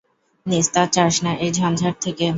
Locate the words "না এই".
1.25-1.51